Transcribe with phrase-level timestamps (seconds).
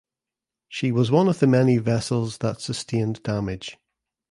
[0.67, 3.77] She was one of the many vessels that sustained damage.